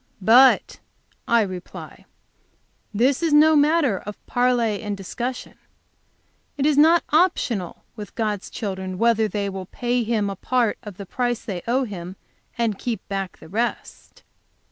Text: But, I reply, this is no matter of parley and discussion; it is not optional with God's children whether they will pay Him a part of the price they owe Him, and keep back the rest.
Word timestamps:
But, 0.19 0.79
I 1.27 1.41
reply, 1.43 2.05
this 2.91 3.21
is 3.21 3.33
no 3.33 3.55
matter 3.55 3.99
of 3.99 4.25
parley 4.25 4.81
and 4.81 4.97
discussion; 4.97 5.59
it 6.57 6.65
is 6.65 6.75
not 6.75 7.03
optional 7.11 7.83
with 7.95 8.15
God's 8.15 8.49
children 8.49 8.97
whether 8.97 9.27
they 9.27 9.47
will 9.47 9.67
pay 9.67 10.01
Him 10.01 10.27
a 10.27 10.35
part 10.35 10.79
of 10.81 10.97
the 10.97 11.05
price 11.05 11.45
they 11.45 11.61
owe 11.67 11.83
Him, 11.83 12.15
and 12.57 12.79
keep 12.79 13.07
back 13.09 13.37
the 13.37 13.47
rest. 13.47 14.23